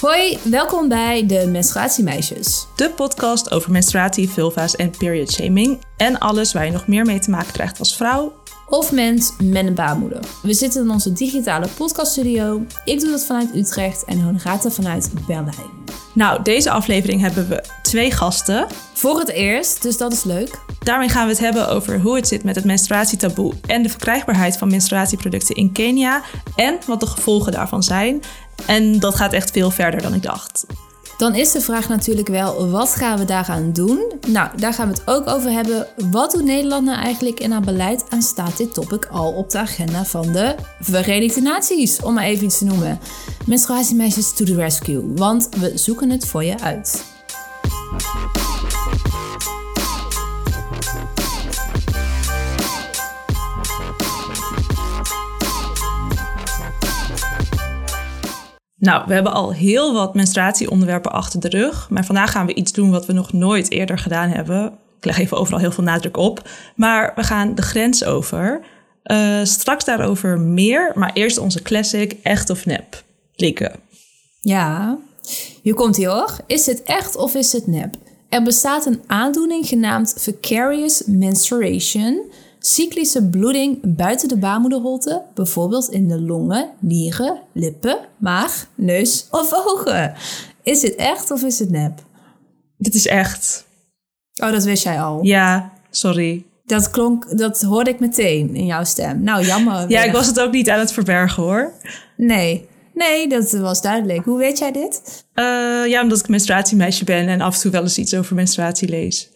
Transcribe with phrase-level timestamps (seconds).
[0.00, 2.66] Hoi, welkom bij de Menstruatiemeisjes.
[2.76, 5.84] De podcast over menstruatie, vulva's en period shaming.
[5.96, 8.39] En alles waar je nog meer mee te maken krijgt als vrouw.
[8.70, 10.20] Of mens met een baarmoeder.
[10.42, 12.62] We zitten in onze digitale podcaststudio.
[12.84, 15.70] Ik doe dat vanuit Utrecht en Honorata vanuit Berlijn.
[16.14, 18.66] Nou, deze aflevering hebben we twee gasten.
[18.94, 20.58] Voor het eerst, dus dat is leuk.
[20.78, 24.56] Daarmee gaan we het hebben over hoe het zit met het menstruatietaboe en de verkrijgbaarheid
[24.56, 26.22] van menstruatieproducten in Kenia
[26.56, 28.22] en wat de gevolgen daarvan zijn.
[28.66, 30.66] En dat gaat echt veel verder dan ik dacht.
[31.20, 34.12] Dan is de vraag natuurlijk wel, wat gaan we daaraan doen?
[34.28, 35.86] Nou, daar gaan we het ook over hebben.
[36.10, 38.04] Wat doet Nederland nou eigenlijk in haar beleid?
[38.08, 42.02] En staat dit topic al op de agenda van de Verenigde Naties?
[42.02, 42.98] Om maar even iets te noemen.
[43.46, 47.04] Menstruatiemeisjes to the rescue, want we zoeken het voor je uit.
[58.80, 61.90] Nou, we hebben al heel wat menstruatieonderwerpen achter de rug.
[61.90, 64.66] Maar vandaag gaan we iets doen wat we nog nooit eerder gedaan hebben.
[64.98, 66.48] Ik leg even overal heel veel nadruk op.
[66.76, 68.60] Maar we gaan de grens over.
[69.04, 70.92] Uh, straks daarover meer.
[70.94, 73.02] Maar eerst onze classic echt of nep.
[73.34, 73.72] Lieke.
[74.40, 74.98] Ja,
[75.62, 76.36] hier komt hij hoor.
[76.46, 77.94] Is het echt of is het nep?
[78.28, 86.20] Er bestaat een aandoening genaamd vicarious menstruation cyclische bloeding buiten de baarmoederholte, bijvoorbeeld in de
[86.20, 90.14] longen, nieren, lippen, maag, neus of ogen.
[90.62, 92.04] Is dit echt of is het nep?
[92.76, 93.66] Dit is echt.
[94.42, 95.22] Oh, dat wist jij al.
[95.22, 96.44] Ja, sorry.
[96.64, 99.22] Dat klonk, dat hoorde ik meteen in jouw stem.
[99.22, 99.88] Nou, jammer.
[99.88, 101.72] Ja, ik was het ook niet aan het verbergen hoor.
[102.16, 104.24] Nee, nee, dat was duidelijk.
[104.24, 105.24] Hoe weet jij dit?
[105.34, 105.44] Uh,
[105.86, 109.29] ja, omdat ik menstruatiemeisje ben en af en toe wel eens iets over menstruatie lees.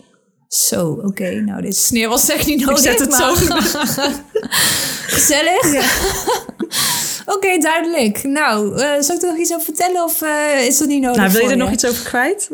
[0.55, 1.31] Zo, oké.
[1.31, 2.85] Nou, dit sneeuw was echt niet nodig.
[2.85, 3.35] Ik zet het zo.
[5.17, 5.73] Gezellig?
[5.73, 5.83] Ja.
[7.35, 8.23] oké, duidelijk.
[8.23, 11.17] Nou, uh, zal ik er nog iets over vertellen of uh, is dat niet nodig
[11.17, 12.51] Nou, wil je er nog iets over kwijt?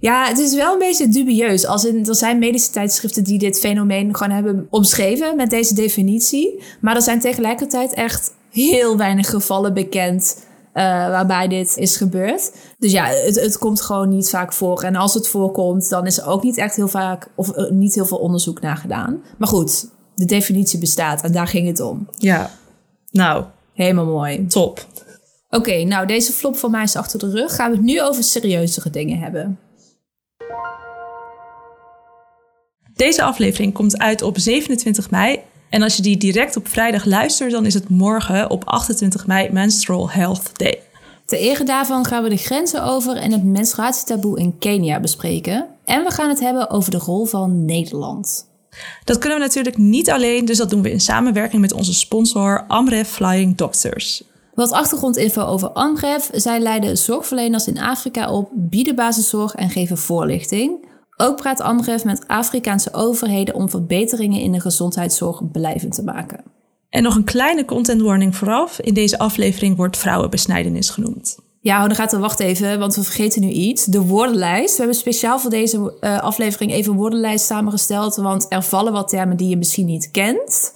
[0.00, 1.66] Ja, het is wel een beetje dubieus.
[1.66, 6.62] Als in, er zijn medische tijdschriften die dit fenomeen gewoon hebben omschreven met deze definitie.
[6.80, 10.36] Maar er zijn tegelijkertijd echt heel weinig gevallen bekend
[10.74, 12.52] uh, waarbij dit is gebeurd.
[12.78, 14.82] Dus ja, het, het komt gewoon niet vaak voor.
[14.82, 17.94] En als het voorkomt, dan is er ook niet echt heel vaak of uh, niet
[17.94, 19.22] heel veel onderzoek naar gedaan.
[19.38, 22.08] Maar goed, de definitie bestaat en daar ging het om.
[22.18, 22.50] Ja,
[23.10, 23.44] nou.
[23.74, 24.46] Helemaal mooi.
[24.46, 24.86] Top.
[25.50, 27.54] Oké, okay, nou deze flop van mij is achter de rug.
[27.54, 29.58] Gaan we het nu over serieuzere dingen hebben.
[32.94, 35.40] Deze aflevering komt uit op 27 mei
[35.74, 39.52] en als je die direct op vrijdag luistert, dan is het morgen op 28 mei
[39.52, 40.80] Menstrual Health Day.
[41.24, 45.66] Ter ere daarvan gaan we de grenzen over en het menstruatietaboe in Kenia bespreken.
[45.84, 48.46] En we gaan het hebben over de rol van Nederland.
[49.04, 52.64] Dat kunnen we natuurlijk niet alleen, dus dat doen we in samenwerking met onze sponsor
[52.68, 54.22] Amref Flying Doctors.
[54.54, 56.30] Wat achtergrondinfo over Amref.
[56.32, 60.86] Zij leiden zorgverleners in Afrika op, bieden basiszorg en geven voorlichting.
[61.16, 66.44] Ook praat Amref met Afrikaanse overheden om verbeteringen in de gezondheidszorg blijvend te maken.
[66.90, 68.80] En nog een kleine content warning vooraf.
[68.80, 71.38] In deze aflevering wordt vrouwenbesnijdenis genoemd.
[71.60, 73.84] Ja, dan gaat er wacht even, want we vergeten nu iets.
[73.84, 74.70] De woordenlijst.
[74.70, 79.08] We hebben speciaal voor deze uh, aflevering even een woordenlijst samengesteld, want er vallen wat
[79.08, 80.74] termen die je misschien niet kent.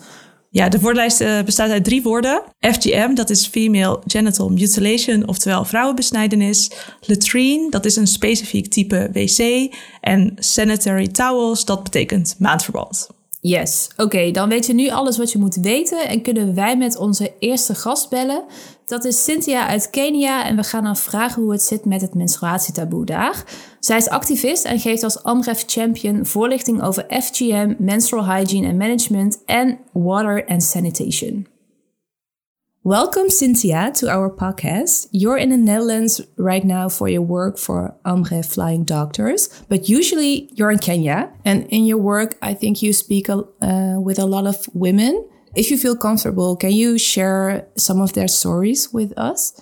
[0.58, 2.42] Ja, de woordenlijst uh, bestaat uit drie woorden.
[2.60, 6.70] FGM, dat is Female Genital Mutilation, oftewel vrouwenbesnijdenis.
[7.00, 9.72] Latrine, dat is een specifiek type wc.
[10.00, 13.08] En sanitary towels, dat betekent maandverband.
[13.40, 16.96] Yes, oké, dan weet je nu alles wat je moet weten en kunnen wij met
[16.96, 18.44] onze eerste gast bellen.
[18.88, 22.14] Dat is Cynthia uit Kenia en we gaan dan vragen hoe het zit met het
[22.14, 23.44] menstruatietaboe daar.
[23.80, 29.42] Zij is activist en geeft als Amref Champion voorlichting over FGM, menstrual hygiene and management
[29.44, 31.46] en water and sanitation.
[32.82, 35.08] Welcome, Cynthia, to our podcast.
[35.10, 40.48] You're in the Netherlands right now for your work for Amref Flying Doctors, but usually
[40.54, 41.30] you're in Kenya.
[41.42, 43.44] And in your work, I think you speak uh,
[44.04, 45.24] with a lot of women.
[45.54, 49.60] If you feel comfortable, can you share some of their stories with us?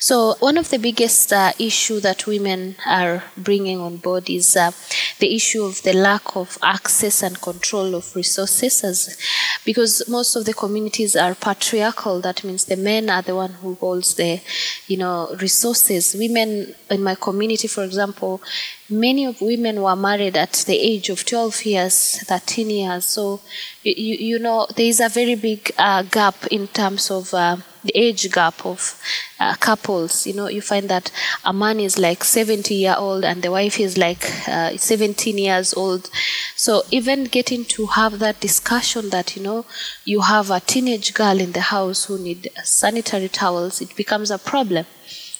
[0.00, 4.70] So one of the biggest uh, issue that women are bringing on board is uh,
[5.18, 9.18] the issue of the lack of access and control of resources, as,
[9.64, 12.20] because most of the communities are patriarchal.
[12.20, 14.40] That means the men are the one who holds the,
[14.86, 16.14] you know, resources.
[16.16, 18.40] Women in my community, for example,
[18.88, 23.38] many of women were married at the age of 12 years 13 years so
[23.82, 27.92] you, you know there is a very big uh, gap in terms of uh, the
[27.96, 29.00] age gap of
[29.40, 30.26] uh, couples.
[30.26, 31.10] You know you find that
[31.44, 35.74] a man is like 70 year old and the wife is like uh, 17 years
[35.74, 36.10] old.
[36.56, 39.64] So even getting to have that discussion that you know
[40.04, 44.38] you have a teenage girl in the house who need sanitary towels it becomes a
[44.38, 44.86] problem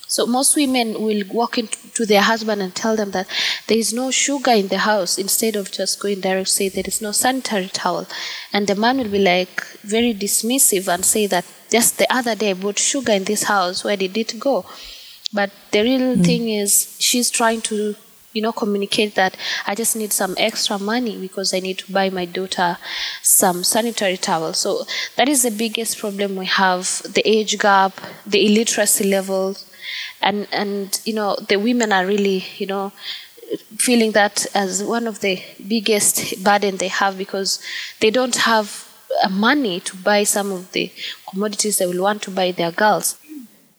[0.08, 3.28] So most women will walk into their husband and tell them that
[3.66, 7.02] there is no sugar in the house instead of just going direct say there is
[7.02, 8.06] no sanitary towel.
[8.52, 12.50] And the man will be like very dismissive and say that just the other day
[12.50, 14.64] I bought sugar in this house, where did it go?
[15.30, 16.24] But the real mm.
[16.24, 17.94] thing is she's trying to
[18.32, 22.10] you know communicate that i just need some extra money because i need to buy
[22.10, 22.76] my daughter
[23.22, 24.84] some sanitary towel so
[25.16, 29.56] that is the biggest problem we have the age gap the illiteracy level
[30.20, 32.92] and and you know the women are really you know
[33.78, 37.60] feeling that as one of the biggest burden they have because
[38.00, 38.86] they don't have
[39.22, 40.92] uh, money to buy some of the
[41.30, 43.16] commodities they will want to buy their girls.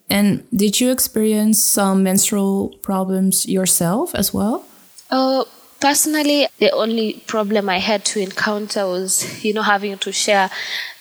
[0.09, 4.65] And did you experience some menstrual problems yourself as well?
[5.12, 5.44] Uh,
[5.79, 10.49] personally the only problem i had to encounter was you know having to share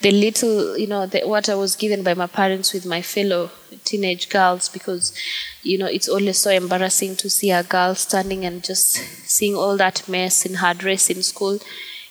[0.03, 3.51] the little you know the, what i was given by my parents with my fellow
[3.85, 5.13] teenage girls because
[5.63, 8.95] you know it's always so embarrassing to see a girl standing and just
[9.29, 11.59] seeing all that mess in her dress in school.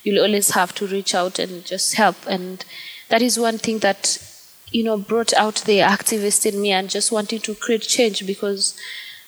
[0.04, 2.16] You'll always have to reach out and just help.
[2.28, 2.64] And
[3.10, 4.18] that is one thing that
[4.72, 8.76] you know brought out the activist in me and just wanting to create change because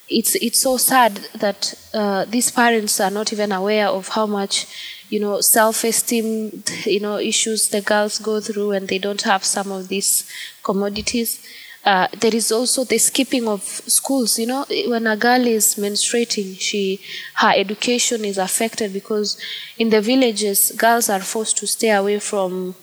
[0.10, 4.66] it's it's so sad that uh, these parents are not even aware of how much
[5.10, 9.72] you know self-esteem you know issues the girls go through and they don't have some
[9.72, 10.30] of these
[10.64, 11.46] commodities.
[11.86, 16.60] Uh, there is also the skipping of schools you know when a girl is menstruating
[16.60, 17.00] she
[17.36, 19.40] her education is affected because
[19.78, 22.76] in the villages girls are forced to stay away from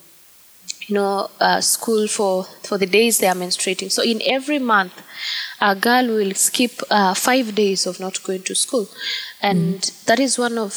[0.87, 3.91] you know uh, school for for the days they are menstruating.
[3.91, 4.93] So in every month
[5.61, 8.89] a girl will skip uh, five days of not going to school.
[9.43, 10.05] And mm.
[10.05, 10.73] that is one of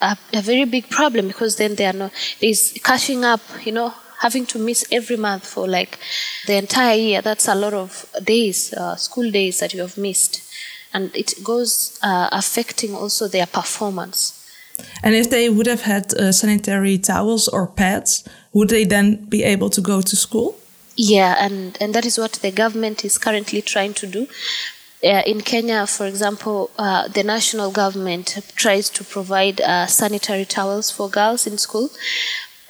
[0.00, 3.92] a, a, very big problem because then they are not there's catching up you know
[4.20, 5.98] having to miss every month for like
[6.46, 7.22] the entire year.
[7.22, 10.42] That's a lot of days uh, school days that you have missed.
[10.94, 14.34] And it goes uh, affecting also their performance.
[15.02, 19.42] And if they would have had uh, sanitary towels or pads would they then be
[19.42, 20.58] able to go to school
[21.00, 24.26] yeah, and, and that is what the government is currently trying to do.
[25.04, 30.90] Uh, in Kenya, for example, uh, the national government tries to provide uh, sanitary towels
[30.90, 31.90] for girls in school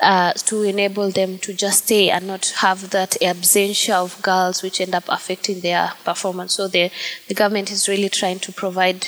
[0.00, 4.78] uh, to enable them to just stay and not have that absentia of girls, which
[4.78, 6.52] end up affecting their performance.
[6.52, 6.90] So the,
[7.28, 9.06] the government is really trying to provide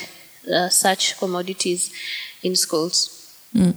[0.51, 1.93] uh, such commodities
[2.43, 3.37] in schools.
[3.55, 3.75] Mm.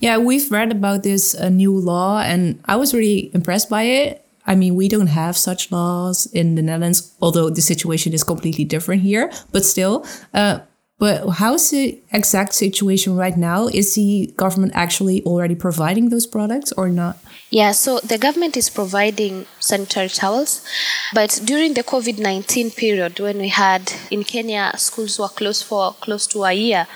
[0.00, 4.24] Yeah, we've read about this uh, new law, and I was really impressed by it.
[4.46, 8.64] I mean, we don't have such laws in the Netherlands, although the situation is completely
[8.64, 10.04] different here, but still.
[10.34, 10.60] Uh,
[11.02, 13.66] but how's the exact situation right now?
[13.66, 17.18] Is the government actually already providing those products or not?
[17.50, 20.64] Yeah, so the government is providing sanitary towels,
[21.12, 25.92] but during the COVID 19 period, when we had in Kenya, schools were closed for
[25.94, 26.86] close to a year,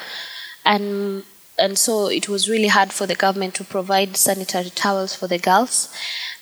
[0.64, 1.24] and
[1.58, 5.38] and so it was really hard for the government to provide sanitary towels for the
[5.38, 5.88] girls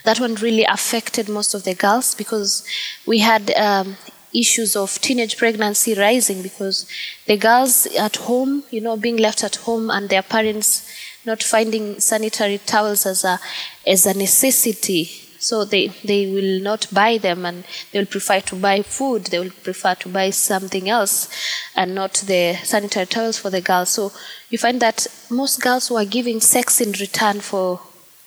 [0.05, 2.65] that one really affected most of the girls because
[3.07, 3.97] we had um,
[4.35, 6.87] issues of teenage pregnancy rising because
[7.27, 10.89] the girls at home, you know, being left at home and their parents
[11.25, 13.41] not finding sanitary towels as a
[13.87, 15.24] as a necessity.
[15.45, 19.27] So they, they will not buy them and they will prefer to buy food.
[19.27, 21.29] They will prefer to buy something else
[21.77, 23.91] and not the sanitary towels for the girls.
[23.91, 24.13] So
[24.49, 27.81] you find that most girls who are giving sex in return for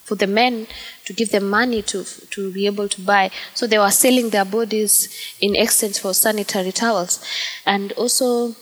[0.03, 0.67] for the men
[1.03, 3.29] to give them money to to be able to buy.
[3.53, 5.09] So they were selling their bodies
[5.41, 7.19] in exchange for sanitary towels,
[7.65, 8.55] and also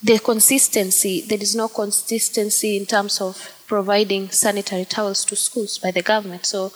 [0.00, 1.22] the consistency.
[1.22, 6.46] There is no consistency in terms of providing sanitary towels to schools by the government.
[6.46, 6.72] So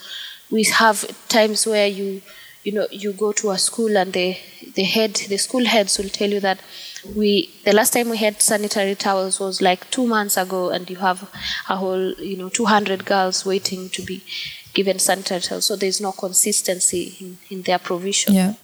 [0.51, 2.23] we have times where you
[2.65, 4.37] you know you go to a school and the
[4.75, 6.61] the head the school heads will tell you that
[7.15, 10.97] we the last time we had sanitary towels was like two months ago and you
[10.97, 11.31] have
[11.69, 14.23] a whole you know 200 girls waiting to be
[14.75, 15.67] given sanitary towels.
[15.67, 18.35] So there's no consistency in, in their provision.
[18.35, 18.55] Yeah.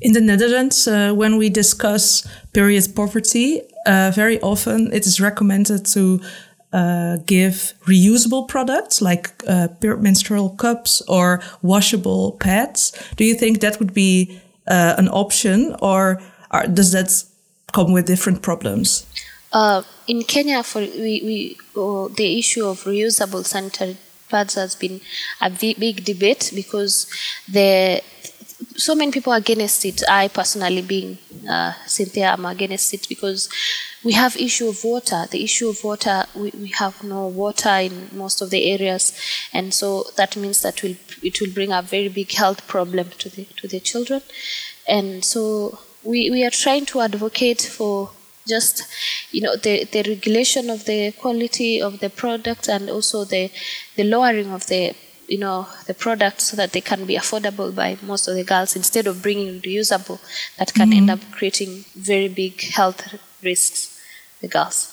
[0.00, 5.86] In the Netherlands, uh, when we discuss period poverty, uh, very often it is recommended
[5.86, 6.20] to
[6.74, 12.92] uh, give reusable products like uh, menstrual cups or washable pads.
[13.16, 17.24] Do you think that would be uh, an option, or are, does that
[17.72, 19.06] come with different problems?
[19.52, 23.96] Uh, in Kenya, for we, we uh, the issue of reusable sanitary
[24.28, 25.00] pads has been
[25.40, 27.06] a big debate because
[27.48, 28.02] the
[28.76, 30.02] so many people are against it.
[30.08, 31.18] I personally, being
[31.48, 33.48] uh, Cynthia, am against it because
[34.04, 35.26] we have issue of water.
[35.30, 39.18] The issue of water, we, we have no water in most of the areas,
[39.52, 43.28] and so that means that will it will bring a very big health problem to
[43.28, 44.22] the to the children,
[44.88, 48.10] and so we, we are trying to advocate for
[48.46, 48.84] just
[49.32, 53.50] you know the, the regulation of the quality of the product and also the
[53.96, 54.94] the lowering of the
[55.28, 58.76] you know the product so that they can be affordable by most of the girls
[58.76, 60.18] instead of bringing reusable
[60.58, 64.00] that can end up creating very big health risks
[64.40, 64.90] the girls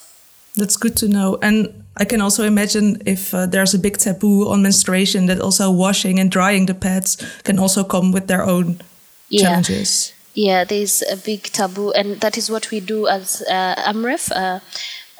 [0.55, 1.37] That's good to know.
[1.41, 5.71] And I can also imagine if uh, there's a big taboo on menstruation, that also
[5.71, 8.81] washing and drying the pads can also come with their own
[9.29, 9.41] Yeah.
[9.47, 10.11] challenges.
[10.33, 14.31] Yeah, there's a big taboo, and that is what we do as uh, AMREF.
[14.31, 14.59] Uh,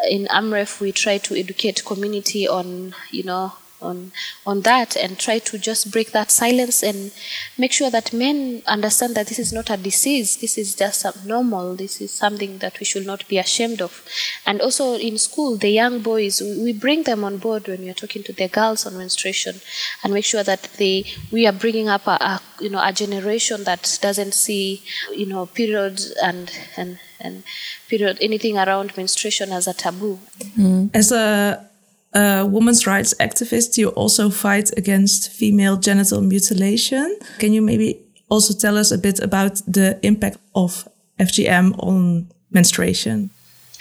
[0.09, 4.11] in AMREF, we try to educate community on, you know, on
[4.45, 7.11] on that, and try to just break that silence and
[7.57, 10.37] make sure that men understand that this is not a disease.
[10.37, 11.75] This is just abnormal.
[11.75, 14.03] This is something that we should not be ashamed of.
[14.45, 17.89] And also in school, the young boys, we, we bring them on board when we
[17.89, 19.61] are talking to the girls on menstruation,
[20.03, 23.63] and make sure that they we are bringing up a, a you know a generation
[23.63, 24.83] that doesn't see
[25.15, 27.43] you know periods and and and
[27.87, 30.19] period anything around menstruation as a taboo.
[30.57, 30.89] Mm.
[30.93, 31.67] As a,
[32.13, 37.17] a women's rights activist, you also fight against female genital mutilation.
[37.39, 37.99] Can you maybe
[38.29, 40.87] also tell us a bit about the impact of
[41.19, 43.29] FGM on menstruation?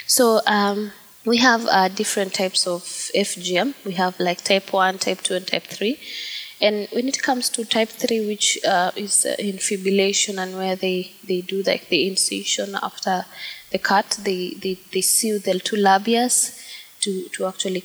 [0.07, 0.93] So um,
[1.25, 2.83] we have uh, different types of
[3.15, 3.75] FGM.
[3.85, 5.99] We have like type 1, type 2, and type 3.
[6.63, 10.77] And when it comes to type 3, which uh, is uh, in fibrillation and where
[10.77, 13.25] they, they do like the incision after
[13.71, 16.59] the cut, they, they, they sew the two labias
[17.01, 17.81] to, to actually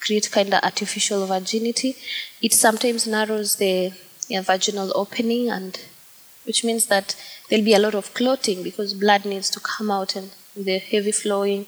[0.00, 1.96] create kind of artificial virginity.
[2.42, 3.92] It sometimes narrows the
[4.28, 5.78] yeah, vaginal opening and
[6.44, 7.14] which means that
[7.48, 11.12] there'll be a lot of clotting because blood needs to come out and the heavy
[11.12, 11.66] flowing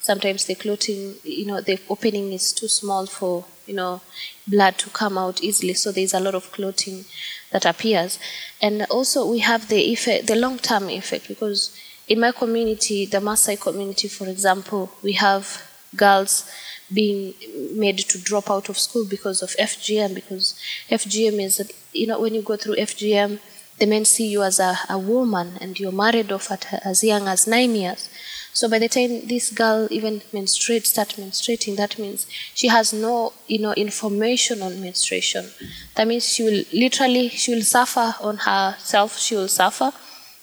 [0.00, 4.00] sometimes the clotting you know the opening is too small for you know
[4.46, 7.04] blood to come out easily so there's a lot of clotting
[7.52, 8.18] that appears
[8.60, 11.76] and also we have the effect the long term effect because
[12.08, 15.62] in my community the Maasai community for example we have
[15.94, 16.50] girls
[16.92, 17.34] being
[17.74, 20.58] made to drop out of school because of FGM because
[20.90, 23.38] FGM is you know when you go through FGM
[23.80, 27.26] the men see you as a, a woman and you're married off at as young
[27.26, 28.10] as nine years.
[28.52, 33.32] So by the time this girl even menstruates, start menstruating, that means she has no,
[33.46, 35.46] you know, information on menstruation.
[35.94, 39.92] That means she will literally, she will suffer on herself, she will suffer.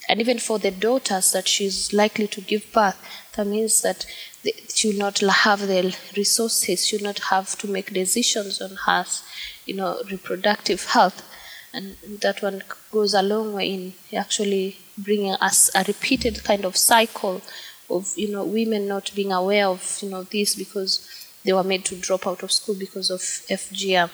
[0.09, 2.97] And even for the daughters that she's likely to give birth,
[3.35, 4.05] that means that
[4.43, 8.75] the- she will not have the resources, she will not have to make decisions on
[8.85, 9.05] her,
[9.65, 11.21] you know, reproductive health
[11.73, 16.75] and that one goes a long way in actually bringing us a repeated kind of
[16.75, 17.41] cycle
[17.89, 20.91] of you know women not being aware of you know this because
[21.43, 24.09] they were made to drop out of school because of FGM.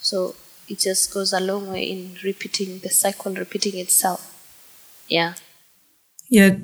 [0.00, 0.34] So
[0.68, 4.31] it just goes a long way in repeating the cycle, repeating itself.
[5.12, 5.34] Yeah.
[6.30, 6.56] Yeah,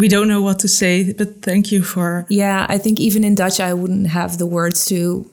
[0.00, 3.34] we don't know what to say, but thank you for Yeah, I think even in
[3.34, 5.30] Dutch, I wouldn't have the words to.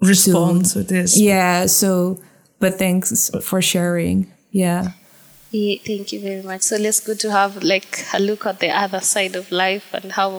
[0.00, 1.18] respond to this.
[1.18, 2.20] Yeah, so,
[2.60, 4.30] but thanks for sharing.
[4.52, 4.92] Yeah.
[5.50, 6.62] Yeah, Thank you very much.
[6.62, 10.12] So let's go to have like a look at the other side of life and
[10.12, 10.30] how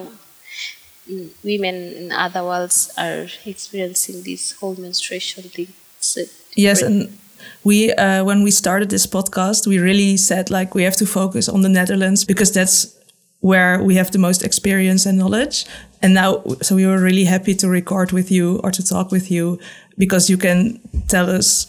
[1.43, 5.73] women in other worlds are experiencing this whole menstruation thing.
[5.99, 6.21] So,
[6.55, 7.17] Yes, and
[7.63, 11.49] we uh, when we started this podcast, we really said like we have to focus
[11.49, 12.95] on the Netherlands because that's
[13.39, 15.65] where we have the most experience and knowledge.
[16.01, 19.29] And now, so we were really happy to record with you or to talk with
[19.29, 19.59] you
[19.97, 21.67] because you can tell us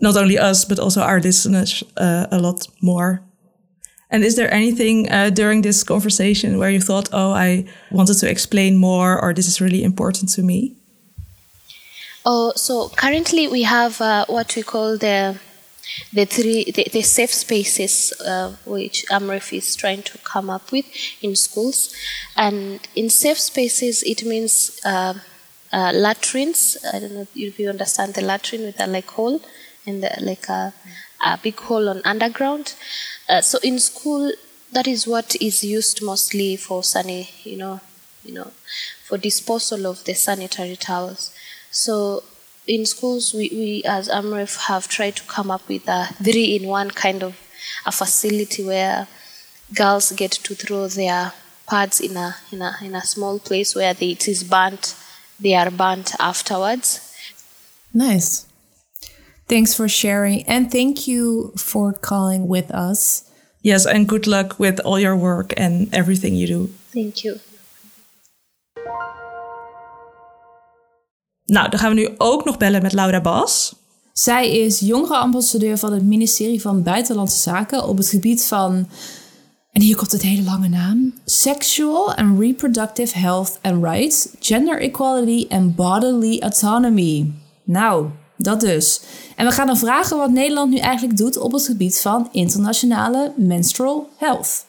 [0.00, 3.22] not only us but also our listeners uh, a lot more.
[4.10, 8.30] And is there anything uh, during this conversation where you thought, oh, I wanted to
[8.30, 10.76] explain more, or this is really important to me?
[12.24, 15.38] Oh, so currently we have uh, what we call the
[16.12, 20.86] the three the, the safe spaces uh, which AMREF is trying to come up with
[21.20, 21.94] in schools,
[22.36, 25.14] and in safe spaces it means uh,
[25.72, 26.78] uh, latrines.
[26.92, 29.40] I don't know if you understand the latrine with a like hole
[29.86, 30.72] and the, like a,
[31.24, 32.74] a big hole on underground.
[33.28, 34.32] Uh, so in school,
[34.72, 37.80] that is what is used mostly for sani, you know,
[38.24, 38.50] you know,
[39.04, 41.34] for disposal of the sanitary towels.
[41.74, 42.22] So
[42.68, 47.22] in schools, we, we as AMREF have tried to come up with a three-in-one kind
[47.24, 47.36] of
[47.84, 49.08] a facility where
[49.74, 51.32] girls get to throw their
[51.68, 54.94] pads in a in a in a small place where they, it is burnt.
[55.40, 57.12] They are burnt afterwards.
[57.92, 58.46] Nice.
[59.48, 60.44] Thanks for sharing.
[60.44, 63.28] And thank you for calling with us.
[63.62, 66.66] Yes, and good luck with all your work and everything you do.
[66.92, 67.40] Thank you.
[71.44, 73.74] Nou, dan gaan we nu ook nog bellen met Laura Bas.
[74.12, 78.88] Zij is jongerenambassadeur van het ministerie van Buitenlandse Zaken op het gebied van
[79.72, 81.14] En hier komt het hele lange naam.
[81.24, 87.32] Sexual and Reproductive Health and Rights, Gender Equality and Bodily Autonomy.
[87.64, 89.00] Nou, dat dus.
[89.36, 93.32] En we gaan dan vragen wat Nederland nu eigenlijk doet op het gebied van internationale
[93.36, 94.64] menstrual health.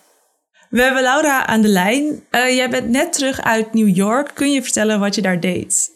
[0.70, 2.24] We hebben Laura aan de lijn.
[2.32, 4.32] Uh, jij bent net terug uit New York.
[4.34, 5.95] Kun je vertellen wat je daar deed?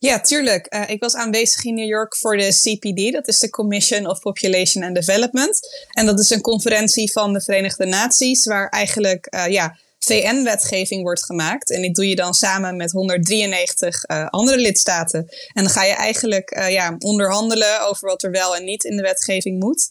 [0.00, 0.74] Ja, tuurlijk.
[0.74, 4.20] Uh, ik was aanwezig in New York voor de CPD, dat is de Commission of
[4.20, 5.60] Population and Development.
[5.92, 11.24] En dat is een conferentie van de Verenigde Naties, waar eigenlijk uh, ja, VN-wetgeving wordt
[11.24, 11.70] gemaakt.
[11.70, 15.28] En dit doe je dan samen met 193 uh, andere lidstaten.
[15.52, 19.02] En dan ga je eigenlijk ja, onderhandelen over wat er wel en niet in de
[19.02, 19.90] wetgeving moet.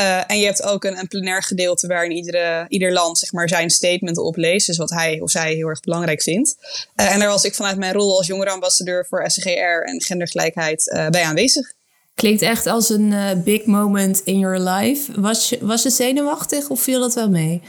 [0.00, 3.48] Uh, en je hebt ook een, een plenair gedeelte waarin iedere, ieder land zeg maar,
[3.48, 4.66] zijn statement opleest.
[4.66, 6.56] Dus wat hij of zij heel erg belangrijk vindt.
[6.96, 11.08] Uh, en daar was ik vanuit mijn rol als jongerenambassadeur voor SGR en gendergelijkheid uh,
[11.08, 11.72] bij aanwezig.
[12.14, 15.20] Klinkt echt als een big moment in your life.
[15.20, 17.62] Was je, was je zenuwachtig of viel dat wel mee?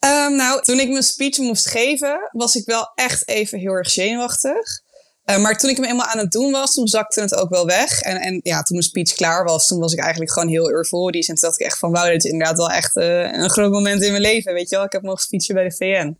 [0.00, 3.90] Um, nou, toen ik mijn speech moest geven, was ik wel echt even heel erg
[3.90, 4.80] zenuwachtig.
[5.30, 7.66] Uh, maar toen ik hem eenmaal aan het doen was, toen zakte het ook wel
[7.66, 8.00] weg.
[8.00, 11.28] En, en ja, toen mijn speech klaar was, toen was ik eigenlijk gewoon heel euforisch.
[11.28, 13.70] En toen dacht ik echt van, wauw, dit is inderdaad wel echt uh, een groot
[13.70, 14.52] moment in mijn leven.
[14.52, 16.16] Weet je wel, ik heb mogen speechen bij de VN.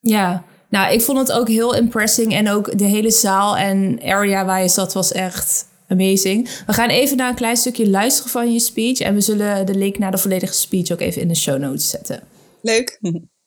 [0.00, 2.34] Ja, nou, ik vond het ook heel impressing.
[2.34, 6.62] En ook de hele zaal en area waar je zat was echt amazing.
[6.66, 8.98] We gaan even naar een klein stukje luisteren van je speech.
[8.98, 11.90] En we zullen de link naar de volledige speech ook even in de show notes
[11.90, 12.22] zetten.
[12.62, 12.98] Leuk.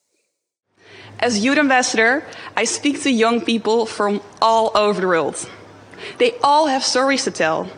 [1.22, 2.24] As youth ambassador,
[2.58, 5.48] I speak to young people from all over the world.
[6.18, 7.70] They all have stories to tell,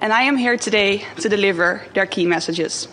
[0.00, 2.88] and I am here today to deliver their key messages.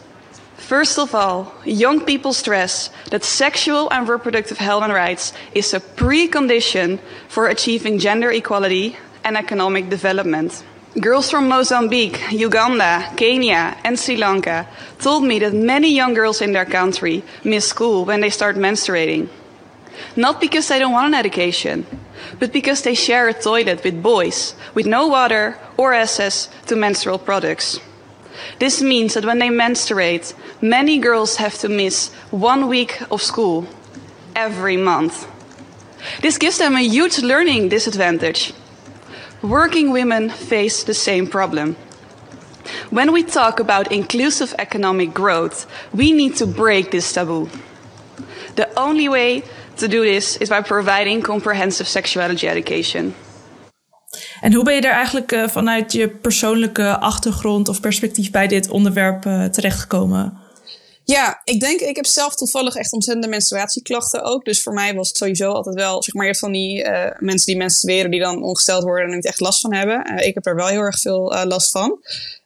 [0.58, 5.80] First of all, young people stress that sexual and reproductive health and rights is a
[5.80, 10.66] precondition for achieving gender equality and economic development.
[11.00, 14.68] Girls from Mozambique, Uganda, Kenya, and Sri Lanka
[15.00, 19.30] told me that many young girls in their country miss school when they start menstruating.
[20.16, 21.86] Not because they don't want an education,
[22.40, 27.20] but because they share a toilet with boys with no water or access to menstrual
[27.20, 27.80] products.
[28.60, 33.68] This means that when they menstruate, many girls have to miss one week of school
[34.36, 35.28] every month.
[36.22, 38.54] This gives them a huge learning disadvantage.
[39.42, 41.76] Working women face the same problem.
[42.90, 47.50] When we talk about inclusive economic growth, we need to break this taboo.
[48.56, 49.44] The only way
[49.76, 53.14] to do this is by providing comprehensive sexuality education.
[54.42, 58.70] En hoe ben je daar eigenlijk uh, vanuit je persoonlijke achtergrond of perspectief bij dit
[58.70, 60.42] onderwerp uh, terechtgekomen?
[61.06, 64.46] Ja, ik denk, ik heb zelf toevallig echt ontzettende menstruatieklachten ook.
[64.46, 67.06] Dus voor mij was het sowieso altijd wel, zeg maar, je hebt van die uh,
[67.20, 70.18] mensen die menstrueren die dan ongesteld worden en niet echt last van hebben.
[70.18, 72.00] ik heb er wel heel erg veel last van.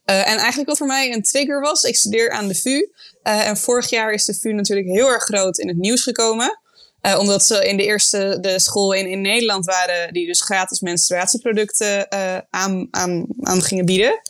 [0.05, 2.89] en eigenlijk wat voor mij een trigger was, ik studeer aan de VU.
[3.21, 6.59] en vorig jaar is de VU natuurlijk heel erg groot in het nieuws gekomen.
[7.07, 10.79] Uh, omdat ze in de eerste de school in, in Nederland waren die dus gratis
[10.79, 14.21] menstruatieproducten uh, aan, aan, aan gingen bieden.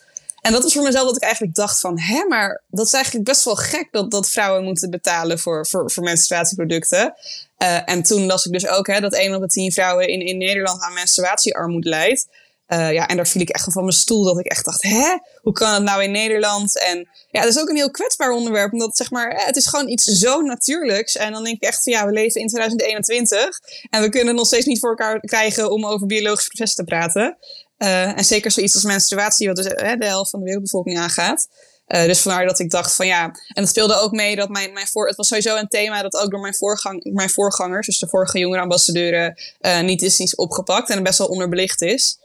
[0.42, 3.26] En dat was voor mezelf dat ik eigenlijk dacht van, hè, maar dat is eigenlijk
[3.26, 7.14] best wel gek dat, dat vrouwen moeten betalen voor, voor, voor menstruatieproducten.
[7.58, 10.22] Uh, en toen las ik dus ook hè, dat een op de tien vrouwen in,
[10.22, 12.28] in Nederland aan menstruatiearmoede leidt.
[12.68, 14.24] Uh, ja, en daar viel ik echt van mijn stoel.
[14.24, 15.18] Dat ik echt dacht, hè?
[15.42, 16.80] Hoe kan het nou in Nederland?
[16.80, 18.74] En ja, dat is ook een heel kwetsbaar onderwerp.
[18.74, 21.16] Omdat zeg maar, het is gewoon iets zo natuurlijks.
[21.16, 23.60] En dan denk ik echt ja, we leven in 2021.
[23.90, 27.38] En we kunnen nog steeds niet voor elkaar krijgen om over biologische processen te praten.
[27.78, 31.48] Uh, en zeker zoiets als menstruatie, wat dus de helft van de wereldbevolking aangaat.
[31.88, 34.88] Dus vandaar dat ik dacht van ja, en het speelde ook mee dat mijn, mijn
[34.88, 38.08] voor, het was sowieso een thema dat ook door mijn, voorgang, mijn voorgangers, dus de
[38.08, 39.38] vorige jongerenambassadeuren,
[39.82, 42.18] niet is, niet opgepakt en best wel onderbelicht is.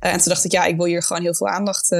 [0.00, 1.94] Uh, en toen dacht ik, ja, ik wil hier gewoon heel veel aandacht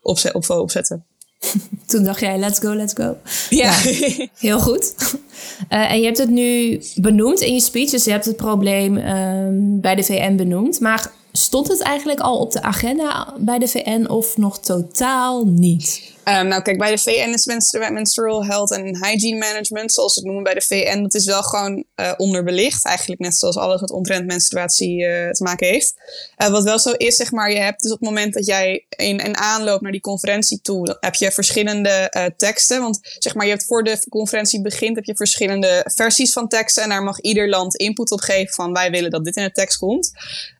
[0.00, 1.06] opzet, op, opzetten.
[1.86, 3.16] Toen dacht jij, let's go, let's go.
[3.50, 3.72] Ja.
[4.48, 4.94] heel goed.
[5.70, 8.96] Uh, en je hebt het nu benoemd in je speech, dus je hebt het probleem
[8.96, 10.80] um, bij de VN benoemd.
[10.80, 16.14] Maar stond het eigenlijk al op de agenda bij de VN of nog totaal niet?
[16.28, 17.44] Um, nou, kijk, bij de VN is
[17.90, 21.42] menstrual health en hygiene management, zoals ze het noemen bij de VN, dat is wel
[21.42, 22.84] gewoon uh, onderbelicht.
[22.84, 25.94] Eigenlijk net zoals alles wat omtrent menstruatie uh, te maken heeft.
[26.42, 28.86] Uh, wat wel zo is, zeg maar, je hebt dus op het moment dat jij
[28.88, 32.80] in een aanloop naar die conferentie toe, heb je verschillende teksten.
[32.80, 36.82] Want zeg maar, je hebt voor de conferentie begint, heb je verschillende versies van teksten.
[36.82, 39.52] En daar mag ieder land input op geven van wij willen dat dit in de
[39.52, 40.12] tekst komt.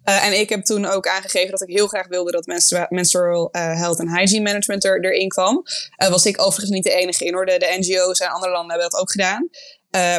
[0.04, 2.46] En ik heb toen ook aangegeven dat ik heel graag wilde dat
[2.90, 5.55] menstrual uh, health en hygiene management er, erin kwam.
[6.02, 7.46] Uh, was ik overigens niet de enige in hoor.
[7.46, 9.48] De, de NGO's en andere landen hebben dat ook gedaan.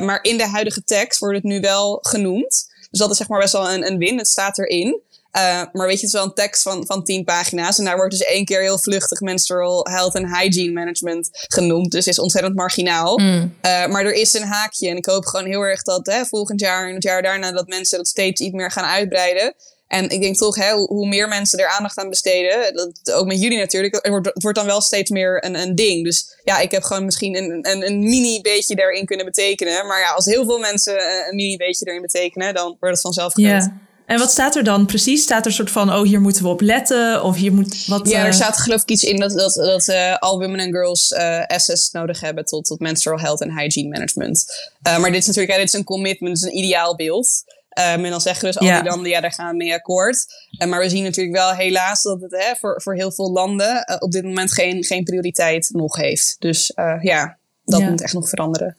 [0.06, 2.76] maar in de huidige tekst wordt het nu wel genoemd.
[2.89, 4.17] Dus dat is zeg maar best wel een, een win.
[4.17, 5.02] Het staat erin.
[5.38, 7.78] Uh, maar weet je, het is wel een tekst van, van tien pagina's.
[7.78, 11.91] En daar wordt dus één keer heel vluchtig menstrual health and hygiene management genoemd.
[11.91, 13.19] Dus is ontzettend marginaal.
[13.19, 13.56] Mm.
[13.62, 14.89] Uh, maar er is een haakje.
[14.89, 17.67] En ik hoop gewoon heel erg dat hè, volgend jaar en het jaar daarna dat
[17.67, 19.56] mensen dat steeds iets meer gaan uitbreiden.
[19.88, 23.41] En ik denk toch, hè, hoe meer mensen er aandacht aan besteden, dat, ook met
[23.41, 26.04] jullie natuurlijk, het wordt, het wordt dan wel steeds meer een, een ding.
[26.04, 29.88] Dus ja, ik heb gewoon misschien een, een, een mini beetje daarin kunnen betekenen.
[29.88, 30.93] Maar ja, als heel veel mensen
[31.30, 33.69] een mini beetje erin betekenen, dan wordt het vanzelf groot.
[34.08, 35.23] En wat staat er dan precies?
[35.23, 37.23] Staat er een soort van, oh, hier moeten we op letten?
[37.23, 38.10] Of hier moet wat...
[38.10, 40.71] Ja, er eh, staat geloof ik iets in dat, dat, dat uh, all women and
[40.71, 44.45] girls uh, access nodig hebben tot, tot menstrual health en hygiene management.
[44.82, 47.43] maar dit is natuurlijk ja, dit is een commitment, het is een ideaal beeld.
[47.80, 50.26] Um, en dan zeggen dus al die landen, ja, daar gaan we mee akkoord.
[50.60, 53.86] Uh, maar we zien natuurlijk wel helaas dat het hè, voor, voor heel veel landen
[53.90, 56.36] uh, op dit moment geen, geen prioriteit nog heeft.
[56.40, 58.78] Dus uh, ja, dat moet echt nog veranderen.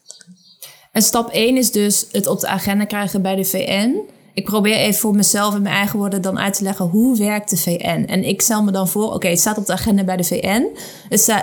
[0.92, 4.00] En stap 1 is dus het op de agenda krijgen bij de VN
[4.38, 7.50] ik probeer even voor mezelf in mijn eigen woorden dan uit te leggen hoe werkt
[7.50, 8.04] de VN.
[8.06, 10.66] En ik stel me dan voor, oké, het staat op de agenda bij de VN.
[11.08, 11.38] Dus, uh,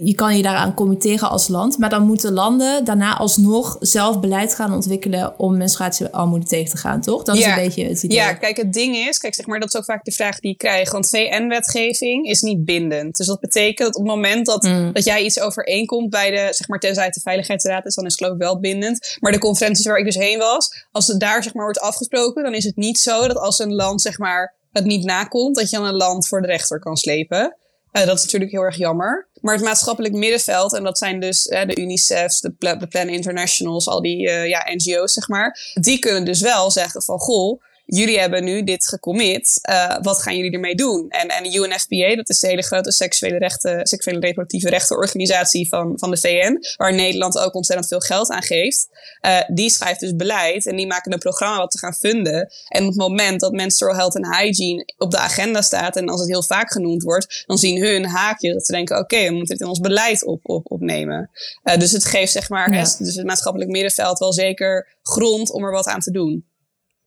[0.00, 1.78] je kan je daaraan committeren als land.
[1.78, 7.00] Maar dan moeten landen daarna alsnog zelf beleid gaan ontwikkelen om menstruatiearmoede tegen te gaan,
[7.00, 7.22] toch?
[7.22, 8.16] Dat is een beetje het idee.
[8.16, 10.52] Ja, kijk, het ding is, kijk, zeg maar, dat is ook vaak de vraag die
[10.52, 10.92] ik krijg.
[10.92, 13.16] Want VN-wetgeving is niet bindend.
[13.16, 14.92] Dus dat betekent dat op het moment dat, mm.
[14.92, 18.12] dat jij iets overeenkomt bij de, zeg maar, tenzij het de Veiligheidsraad is, dan is
[18.12, 19.16] het geloof ik wel bindend.
[19.20, 22.19] Maar de conferenties waar ik dus heen was, als het daar, zeg maar, wordt afgesproken
[22.28, 25.70] dan is het niet zo dat als een land zeg maar, het niet nakomt, dat
[25.70, 27.56] je dan een land voor de rechter kan slepen.
[27.92, 29.28] Uh, dat is natuurlijk heel erg jammer.
[29.40, 33.88] Maar het maatschappelijk middenveld, en dat zijn dus uh, de UNICEF's, de, de Plan Internationals,
[33.88, 35.72] al die uh, ja, NGO's, zeg maar.
[35.74, 39.58] Die kunnen dus wel zeggen van, goh, jullie hebben nu dit gecommit.
[39.70, 41.08] Uh, wat gaan jullie ermee doen?
[41.08, 45.98] En, en de UNFPA, dat is de hele grote seksuele rechten, seksuele reproductieve rechtenorganisatie van,
[45.98, 48.88] van de VN, waar Nederland ook ontzettend veel geld aan geeft.
[49.26, 52.50] Uh, die schrijft dus beleid en die maken een programma wat te gaan funden.
[52.68, 56.20] En op het moment dat menstrual health en hygiene op de agenda staat en als
[56.20, 59.34] het heel vaak genoemd wordt, dan zien hun haakje dat ze denken: oké, okay, we
[59.34, 61.30] moeten dit in ons beleid op, op, opnemen.
[61.64, 62.82] Uh, dus het geeft zeg maar, ja.
[62.98, 66.44] dus het maatschappelijk middenveld wel zeker grond om er wat aan te doen.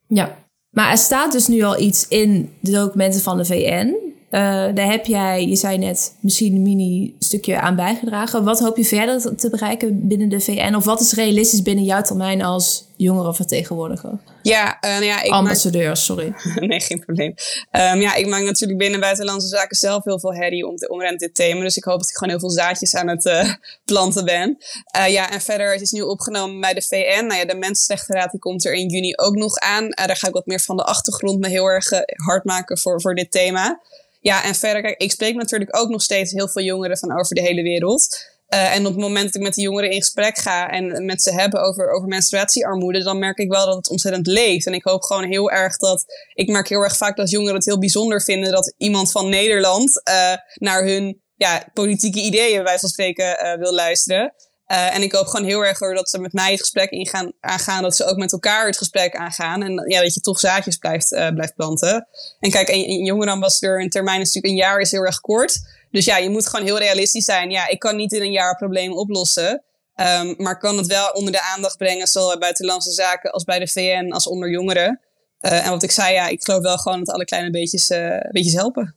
[0.07, 0.42] Ja,
[0.73, 3.95] maar er staat dus nu al iets in de documenten van de VN.
[4.31, 4.39] Uh,
[4.75, 8.43] daar heb jij, je zei net, misschien een mini-stukje aan bijgedragen.
[8.43, 10.75] Wat hoop je verder te bereiken binnen de VN?
[10.75, 14.19] Of wat is realistisch binnen jouw termijn als jongerenvertegenwoordiger?
[14.43, 15.95] Ja, uh, nou ja, ik Ambassadeur, maak...
[15.95, 16.33] sorry.
[16.67, 17.33] nee, geen probleem.
[17.71, 21.19] Um, ja, ik maak natuurlijk binnen buitenlandse zaken zelf heel veel herrie om te, omrent
[21.19, 21.61] dit thema.
[21.61, 23.53] Dus ik hoop dat ik gewoon heel veel zaadjes aan het uh,
[23.85, 24.57] planten ben.
[24.97, 27.25] Uh, ja, en verder, het is nu opgenomen bij de VN.
[27.25, 29.89] Nou ja, de Mensenrechtenraad die komt er in juni ook nog aan.
[29.89, 31.89] daar ga ik wat meer van de achtergrond me heel erg
[32.25, 33.81] hard maken voor, voor dit thema.
[34.21, 37.35] Ja, en verder, kijk, ik spreek natuurlijk ook nog steeds heel veel jongeren van over
[37.35, 38.31] de hele wereld.
[38.53, 41.21] Uh, en op het moment dat ik met de jongeren in gesprek ga en met
[41.21, 44.65] ze hebben over, over menstruatiearmoede, dan merk ik wel dat het ontzettend leeft.
[44.65, 46.05] En ik hoop gewoon heel erg dat.
[46.33, 50.01] Ik merk heel erg vaak dat jongeren het heel bijzonder vinden dat iemand van Nederland
[50.09, 54.33] uh, naar hun ja, politieke ideeën, wij van spreken, uh, wil luisteren.
[54.65, 57.95] En ik hoop gewoon heel erg dat ze met mij het gesprek ingaan, aangaan, dat
[57.95, 59.63] ze ook met elkaar het gesprek aangaan.
[59.63, 62.07] En ja, dat je toch zaadjes blijft, blijft planten.
[62.39, 65.59] En kijk, een, een jongerenambassadeur, een termijn is natuurlijk een jaar is heel erg kort.
[65.93, 67.49] Dus ja, je moet gewoon heel realistisch zijn.
[67.49, 69.63] Ja, ik kan niet in een jaar problemen oplossen.
[69.95, 73.59] Um, maar kan het wel onder de aandacht brengen, zowel bij buitenlandse zaken als bij
[73.59, 74.99] de VN, als onder jongeren.
[75.41, 77.87] Uh, en wat ik zei, ja, ik geloof wel gewoon dat alle kleine beetjes,
[78.31, 78.95] beetjes helpen.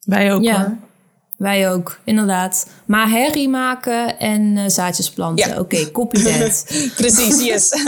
[0.00, 0.60] Wij ook ja.
[0.60, 0.76] Hoor.
[1.36, 2.66] Wij ook, inderdaad.
[2.86, 5.48] Maar herrie maken en uh, zaadjes planten.
[5.48, 5.52] Ja.
[5.52, 6.64] Oké, okay, copy that.
[6.96, 7.68] Precies, yes.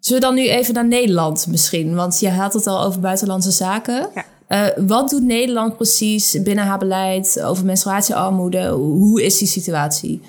[0.00, 1.94] Zullen we dan nu even naar Nederland misschien?
[1.94, 4.10] Want je had het al over buitenlandse zaken.
[4.14, 4.24] Ja.
[4.48, 8.68] Uh, wat doet Nederland precies binnen haar beleid over menstruatiearmoede?
[8.68, 10.20] Hoe is die situatie?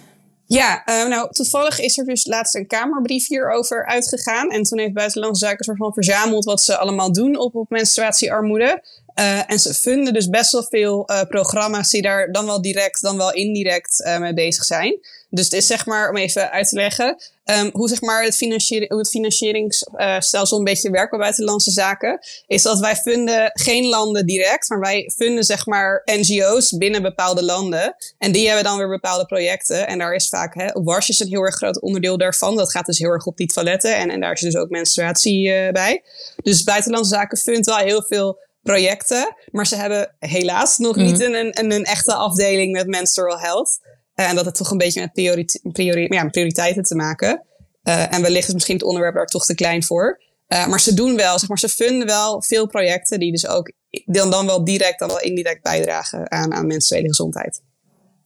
[0.45, 4.49] Ja, uh, nou toevallig is er dus laatst een Kamerbrief hierover uitgegaan.
[4.49, 8.83] En toen heeft Buitenlandse Zaken van verzameld wat ze allemaal doen op, op menstruatiearmoede.
[9.19, 13.17] Uh, en ze vinden dus best wel veel programma's die daar dan wel direct, dan
[13.17, 14.99] wel indirect mee bezig zijn.
[15.29, 18.35] Dus het is zeg maar, om even uit te leggen, um, hoe, zeg maar het,
[18.35, 23.85] financiering, hoe het financieringsstelsel een beetje werkt bij buitenlandse zaken, is dat wij vinden geen
[23.85, 27.95] landen direct, maar wij vinden zeg maar NGO's binnen bepaalde landen.
[28.17, 29.87] En die hebben dan weer bepaalde projecten.
[29.87, 32.55] En daar is vaak, hè, WASH is een heel erg groot onderdeel daarvan.
[32.55, 33.97] Dat gaat dus heel erg op die toiletten.
[33.97, 36.03] En, en daar is dus ook menstruatie bij.
[36.41, 39.35] Dus buitenlandse zaken vindt wel heel veel projecten.
[39.51, 41.33] Maar ze hebben helaas nog niet mhm.
[41.33, 43.79] een, een, een, echte afdeling met menstrual health.
[44.19, 47.43] Uh, en dat het toch een beetje met priori priori ja, prioriteiten te maken.
[47.83, 50.21] Uh, en wellicht is misschien het onderwerp daar toch te klein voor.
[50.47, 53.71] Uh, maar ze doen wel, zeg maar, ze vinden wel veel projecten die dus ook
[54.05, 57.61] dan, dan wel direct, dan wel indirect bijdragen aan, aan menstruele gezondheid.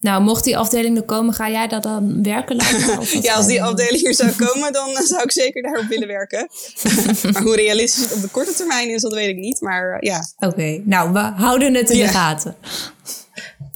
[0.00, 3.06] Nou, mocht die afdeling er komen, ga jij daar dan werken laten?
[3.22, 6.48] ja, als die afdeling hier zou komen, dan zou ik zeker daarop willen werken.
[7.32, 9.60] maar hoe realistisch het op de korte termijn is, dat weet ik niet.
[9.60, 10.20] Maar ja.
[10.38, 12.56] Oké, nou, we houden het in de gaten.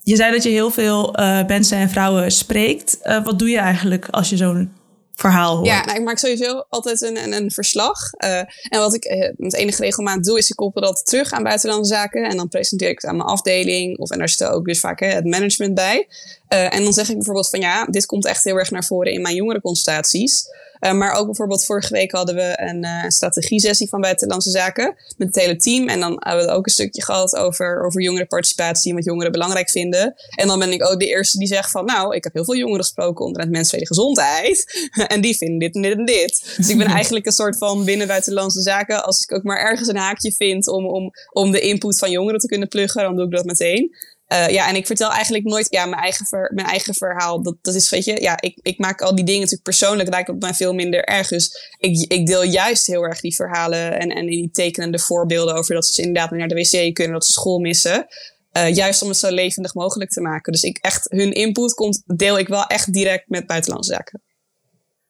[0.08, 2.98] Je zei dat je heel veel uh, mensen en vrouwen spreekt.
[3.02, 4.72] Uh, wat doe je eigenlijk als je zo'n
[5.14, 5.66] verhaal hoort?
[5.66, 7.98] Ja, nou, ik maak sowieso altijd een, een, een verslag.
[8.24, 11.94] Uh, en wat ik met enige regelmaat doe, is ik koppel dat terug aan buitenlandse
[11.94, 12.24] zaken.
[12.24, 13.98] En dan presenteer ik het aan mijn afdeling.
[13.98, 16.08] Of, en daar stel ook dus vaak hè, het management bij.
[16.48, 19.22] en dan zeg ik bijvoorbeeld van ja, dit komt echt heel erg naar voren in
[19.22, 20.44] mijn jongerenconsultaties.
[20.80, 25.26] Uh, maar ook bijvoorbeeld vorige week hadden we een uh, strategie-sessie van Buitenlandse Zaken met
[25.26, 25.88] het hele team.
[25.88, 29.70] En dan hebben we ook een stukje gehad over, over jongerenparticipatie en wat jongeren belangrijk
[29.70, 30.14] vinden.
[30.34, 32.56] En dan ben ik ook de eerste die zegt van nou, ik heb heel veel
[32.56, 34.88] jongeren gesproken onder het menselijke gezondheid.
[35.06, 36.54] en die vinden dit en dit en dit.
[36.56, 39.04] Dus ik ben eigenlijk een soort van binnen Buitenlandse Zaken.
[39.04, 42.40] Als ik ook maar ergens een haakje vind om, om, om de input van jongeren
[42.40, 43.96] te kunnen pluggen, dan doe ik dat meteen.
[44.32, 47.42] Uh, ja, en ik vertel eigenlijk nooit ja, mijn, eigen ver, mijn eigen verhaal.
[47.42, 50.28] Dat, dat is, weet je, ja, ik, ik maak al die dingen natuurlijk persoonlijk, lijkt
[50.28, 51.28] op mij veel minder erg.
[51.28, 55.74] Dus ik, ik deel juist heel erg die verhalen en, en die tekenende voorbeelden over
[55.74, 58.06] dat ze inderdaad naar de wc kunnen, dat ze school missen.
[58.52, 60.52] Uh, juist om het zo levendig mogelijk te maken.
[60.52, 64.22] Dus ik echt, hun input komt, deel ik wel echt direct met buitenlandse zaken.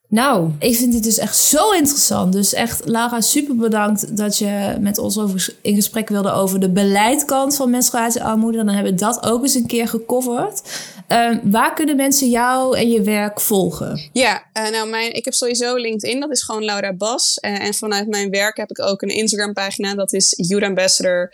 [0.09, 2.33] Nou, ik vind dit dus echt zo interessant.
[2.33, 6.71] Dus echt, Lara, super bedankt dat je met ons over, in gesprek wilde over de
[6.71, 8.57] beleidkant van menstruatiearmoede.
[8.57, 10.62] Dan hebben we dat ook eens een keer gecoverd.
[11.09, 14.09] Um, waar kunnen mensen jou en je werk volgen?
[14.12, 17.38] Ja, uh, nou, mijn, ik heb sowieso LinkedIn, dat is gewoon Laura Bas.
[17.40, 21.33] Uh, en vanuit mijn werk heb ik ook een Instagram-pagina, dat is Youth Ambassador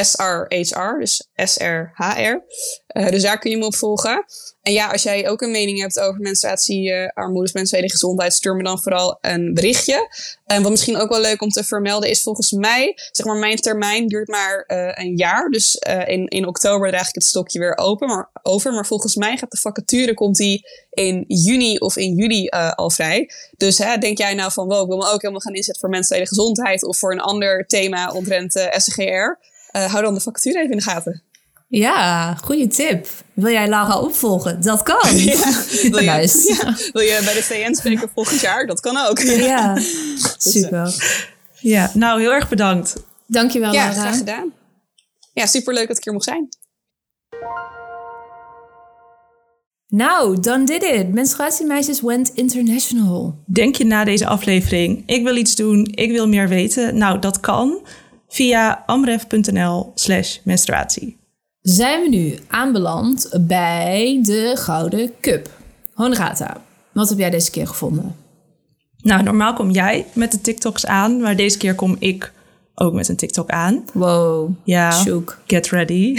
[0.00, 2.42] SRHR, dus SRHR.
[2.96, 4.24] Uh, dus daar kun je me op volgen.
[4.62, 8.62] En ja, als jij ook een mening hebt over menstruatiearmoede, uh, menstruele gezondheid, stuur me
[8.62, 10.08] dan vooral een berichtje.
[10.46, 13.56] En wat misschien ook wel leuk om te vermelden is, volgens mij, zeg maar, mijn
[13.56, 15.48] termijn duurt maar uh, een jaar.
[15.48, 15.74] Dus
[16.06, 18.72] in, in oktober draag ik het stokje weer open, maar, over.
[18.72, 23.30] Maar volgens mij gaat de vacature, komt die in juni of in juli al vrij.
[23.56, 25.90] Dus hè, denk jij nou van, wow, ik wil me ook helemaal gaan inzetten voor
[25.90, 29.56] menstruele gezondheid of voor een ander thema omtrent SGR?
[29.70, 31.22] Hou dan de vacature even in de gaten.
[31.68, 33.06] Ja, goede tip.
[33.34, 34.60] Wil jij Laura opvolgen?
[34.62, 35.16] Dat kan.
[35.16, 36.04] Ja, wil, je,
[36.58, 38.66] ja, wil je bij de CN spreken volgend jaar?
[38.66, 39.18] Dat kan ook.
[39.18, 39.78] Ja,
[40.38, 40.94] super.
[41.58, 42.94] Ja, nou heel erg bedankt.
[43.26, 43.94] Dankjewel ja, Laura.
[43.94, 44.52] Ja, graag gedaan.
[45.32, 46.48] Ja, superleuk dat ik hier mocht zijn.
[49.88, 51.12] Nou, dan did it.
[51.12, 53.38] Menstruatiemeisjes went international.
[53.46, 56.98] Denk je na deze aflevering, ik wil iets doen, ik wil meer weten?
[56.98, 57.80] Nou, dat kan
[58.28, 61.18] via amref.nl slash menstruatie
[61.70, 65.50] zijn we nu aanbeland bij de Gouden Cup.
[65.94, 66.62] Honorata,
[66.92, 68.16] wat heb jij deze keer gevonden?
[68.96, 72.32] Nou, normaal kom jij met de TikToks aan, maar deze keer kom ik
[72.74, 73.84] ook met een TikTok aan.
[73.92, 75.38] Wow, ja, shook.
[75.46, 76.18] get ready.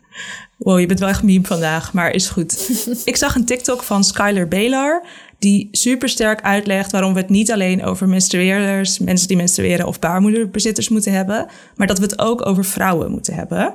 [0.58, 2.70] wow, je bent wel echt meme vandaag, maar is goed.
[3.04, 5.02] ik zag een TikTok van Skylar Baylor
[5.38, 9.98] die super sterk uitlegt waarom we het niet alleen over menstrueerders, mensen die menstrueren of
[9.98, 13.74] baarmoederbezitters moeten hebben, maar dat we het ook over vrouwen moeten hebben.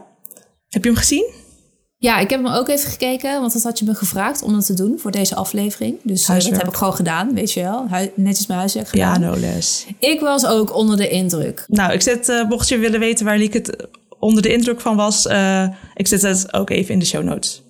[0.69, 1.31] Heb je hem gezien?
[1.97, 4.65] Ja, ik heb hem ook even gekeken, want dat had je me gevraagd om dat
[4.65, 5.97] te doen voor deze aflevering.
[6.03, 7.87] Dus uh, dat heb ik gewoon gedaan, weet je wel.
[7.89, 9.19] Hu netjes mijn huiswerk gedaan.
[9.19, 9.85] Pianoles.
[9.99, 11.65] Ik was ook onder de indruk.
[11.67, 13.87] Nou, ik zet, uh, mocht je willen weten waar Liek het
[14.19, 17.63] onder de indruk van was, uh, ik zet het ook even in de show notes.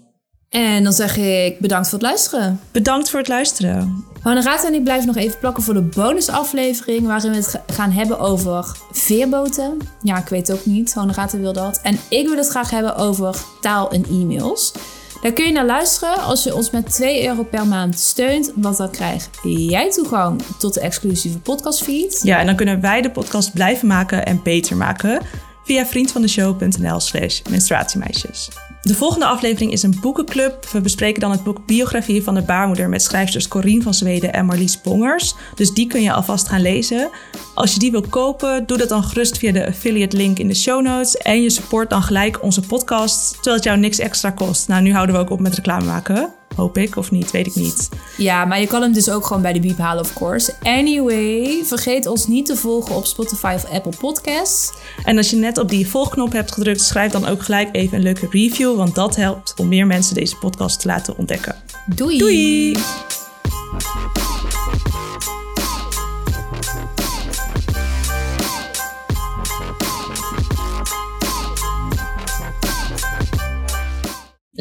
[0.49, 2.59] En dan zeg ik bedankt voor het luisteren.
[2.71, 4.05] Bedankt voor het luisteren.
[4.21, 7.05] Honorata en ik blijven nog even plakken voor de bonusaflevering...
[7.05, 9.77] waarin we het gaan hebben over veerboten.
[10.01, 10.93] Ja, ik weet ook niet.
[10.93, 11.79] Honorata wil dat.
[11.83, 14.73] En ik wil het graag hebben over taal en e-mails.
[15.21, 18.51] Daar kun je naar luisteren als je ons met 2 euro per maand steunt.
[18.55, 22.19] Want dan krijg jij toegang tot de exclusieve podcastfeed.
[22.23, 25.21] Ja, en dan kunnen wij de podcast blijven maken en beter maken...
[25.69, 28.49] via vriendvandeshow.nl slash menstruatiemeisjes.
[28.82, 30.65] De volgende aflevering is een boekenclub.
[30.65, 34.45] We bespreken dan het boek Biografie van de baarmoeder met schrijfsters Corien van Zweden en
[34.45, 35.36] Marlies Bongers.
[35.55, 37.10] Dus die kun je alvast gaan lezen.
[37.53, 40.55] Als je die wil kopen, doe dat dan gerust via de affiliate link in de
[40.55, 41.17] show notes.
[41.17, 44.67] En je support dan gelijk onze podcast, terwijl het jou niks extra kost.
[44.67, 46.38] Nou, nu houden we ook op met reclame maken.
[46.60, 47.89] Hoop ik, of niet, weet ik niet.
[48.17, 50.54] Ja, maar je kan hem dus ook gewoon bij de biep halen, of course.
[50.63, 54.72] Anyway, vergeet ons niet te volgen op Spotify of Apple Podcasts.
[55.04, 58.04] En als je net op die volgknop hebt gedrukt, schrijf dan ook gelijk even een
[58.04, 61.56] leuke review, want dat helpt om meer mensen deze podcast te laten ontdekken.
[61.95, 62.17] Doei!
[62.17, 62.78] Doei!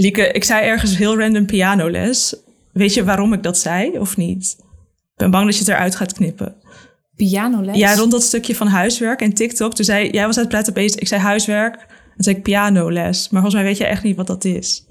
[0.01, 2.37] Lieke, ik zei ergens heel random pianoles.
[2.73, 4.57] Weet je waarom ik dat zei of niet?
[4.59, 6.55] Ik ben bang dat je het eruit gaat knippen.
[7.17, 7.77] Pianoles?
[7.77, 9.75] Ja, rond dat stukje van huiswerk en TikTok.
[9.75, 11.01] Toen zei jij was uit het praten bezig.
[11.01, 11.75] Ik zei huiswerk.
[12.17, 13.29] En zei ik pianoles.
[13.29, 14.87] Maar volgens mij weet je echt niet wat dat is.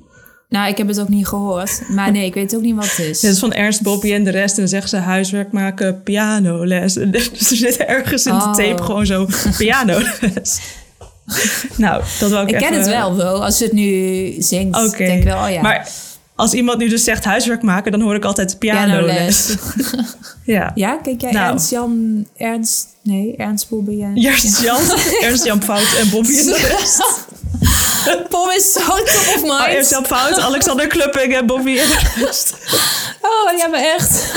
[0.50, 1.82] Nou, ik heb het ook niet gehoord.
[1.89, 3.22] Maar nee, ik weet ook niet wat het is.
[3.22, 4.54] Het is van Ernst, Bobby en de rest.
[4.56, 6.93] En dan zeggen ze huiswerk maken, pianoles.
[7.12, 8.54] Dus er zit ergens in de Oh.
[8.54, 10.60] tape gewoon zo pianoles.
[11.75, 13.45] nou, dat wil ik Ik ken het wel, wel.
[13.45, 14.97] Als je het nu zingt, Oké.
[14.97, 15.61] denk ik wel, oh ja.
[15.61, 15.89] Maar
[16.35, 19.05] als iemand nu dus zegt huiswerk maken, dan hoor ik altijd pianoles.
[19.05, 19.55] Pianoles.
[20.43, 20.71] ja.
[20.75, 21.47] Ja, kijk jij Nou.
[21.47, 22.25] Ernst Jan...
[22.37, 22.87] Ernst...
[23.03, 24.15] Nee, Ernst Bobby en...
[24.25, 24.81] Ernst Jan,
[25.25, 27.25] Ernst Jan Fout en Bobby en de rest.
[28.29, 29.51] Pom is zo top of mind.
[29.51, 32.53] Oh, Ernst Jan Fout, Alexander Klupping en Bobby en de rest.
[33.21, 34.33] Oh, ja, maar echt.